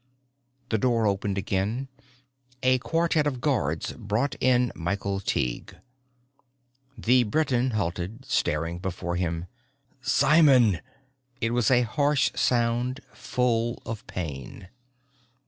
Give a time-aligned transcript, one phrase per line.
[0.69, 1.87] The door opened again.
[2.63, 5.75] A quartet of guards brought in Michael Tighe.
[6.97, 9.45] The Briton halted, staring before him.
[10.01, 10.81] "Simon!"
[11.39, 14.69] It was a harsh sound, full of pain.